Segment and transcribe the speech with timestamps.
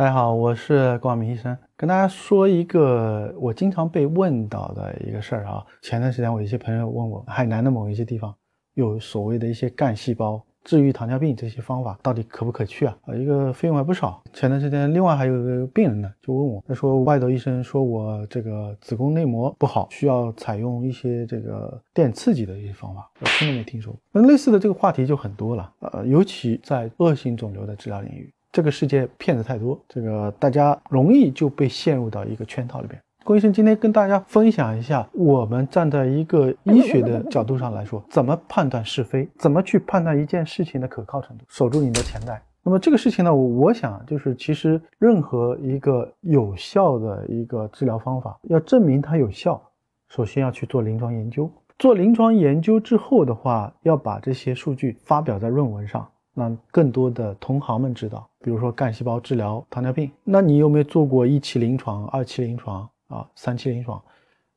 [0.00, 5.62] 大家好，我是光明医生，跟大家说一个我经常被问到的一个事儿啊。
[5.82, 8.34] 前段时间我一些朋友问我，海南的某一些地方
[8.72, 12.96] 有所谓的一些干细胞治愈糖尿病这些方法到底可不可取啊？
[13.02, 14.22] 啊，一个费用还不少。
[14.32, 24.00] 前段时间另外还有一个病人呢，就问我，他说外头医生说我这个子宫内膜不好，需要采用一些这个电刺激的一些方法，我听都没听说过。
[24.12, 28.32] 那类似的这个话题就很多了，呃，尤其在恶性肿瘤的治疗领域。
[28.52, 33.00] 这个世界骗子太多，这个大家容易就被陷入到一个圈套里边。
[33.22, 42.42] 郭医生今天跟大家分享一下，我们站在一个医学的角度上来说，怎么判断是非，怎么去判断一件事情的可靠程度，守住你的钱袋。
[42.62, 49.62] 那么这个事情呢，我想就是其实任何一个有效的一个治疗方法，要证明它有效，
[50.08, 51.48] 首先要去做临床研究。
[51.78, 56.06] 做临床研究之后的话，要把这些数据发表在论文上。
[56.34, 64.02] 让更多的同行们知道，比如说干细胞治疗糖尿病，那你有没有做过一期临床、二期临床啊、三期临床？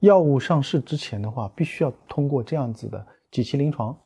[0.00, 3.96] 药物上市之前的话，必须要通过这样子的几期临床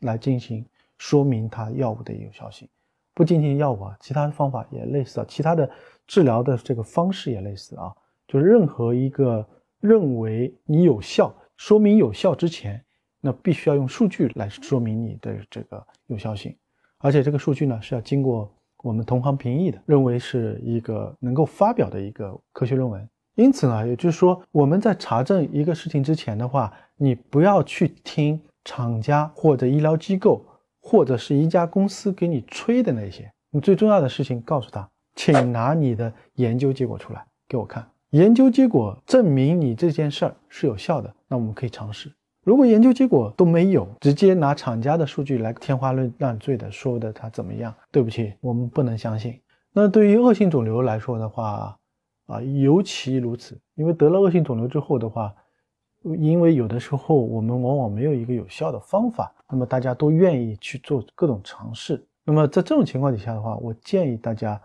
[0.00, 0.64] 来进行
[0.98, 2.68] 说明它药物的有效性。
[3.14, 5.70] 不仅仅药物啊，其他的方法也类似啊，其他的
[6.06, 7.94] 治疗的这个方式也类似啊。
[8.26, 9.46] 就是任何一个
[9.80, 12.82] 认为你有效、说明有效之前，
[13.20, 16.56] 那必须要用数据来说明你的这个有效性。
[17.02, 18.50] 而且这个数据呢是要经过
[18.82, 23.06] 我们同行评议的，认为是一个能够发表的一个科学论文。
[23.34, 30.44] 因此呢，也就是说我们在查证一个事情之前的话，你不要去听厂家或者医疗机构
[30.80, 33.30] 或者是一家公司给你吹的那些。
[33.50, 37.86] 你最重要的事情告诉他，请拿你的研究结果出来给我看。
[38.10, 42.12] 研究结果证明你这件事儿是有效的，那我们可以尝试。
[42.44, 47.72] 如果研究结果都没有，直接拿厂家的数据来天花乱乱坠的说的它怎么样？
[47.92, 49.38] 对不起，我们不能相信。
[49.72, 51.78] 那对于恶性肿瘤来说的话，
[52.26, 55.32] 啊，尤其如此，因为得了恶性肿瘤之后的话，
[56.02, 62.04] 因为有的时候我们往往没有一个有效的方法，那么大家都愿意去做各种尝试。
[62.24, 64.60] 那么在这种情况底下的话，我建议大家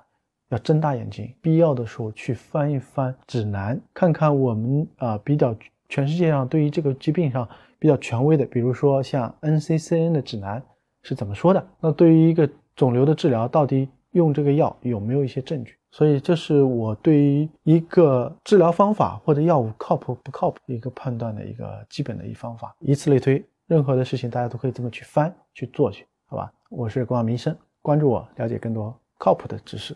[0.49, 5.55] 要睁大眼睛，必要的时候去翻一翻指南，看看我们啊比较
[5.89, 7.47] 全世界上对于这个疾病上。
[7.79, 10.59] 比较权威的，比如说像 NCCN 的指南
[11.03, 11.63] 是怎么说的？
[11.79, 15.75] 那对于一个肿瘤的治疗，到底用这个药有没有一些证据？
[15.91, 22.75] 所以这是我对于一个治疗方法或者药物靠谱不靠谱一个判断的一个基本的一方法。
[22.79, 26.51] 以此类推，任何的事情大家都可以这么去翻去做去，好吧？
[26.71, 29.95] 我是光明医生，关注我，了解更多靠谱的知识。